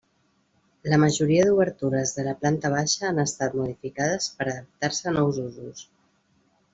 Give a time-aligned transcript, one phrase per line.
[0.91, 5.85] La majoria d'obertures de la planta baixa han estat modificades per adaptar-se a nous usos.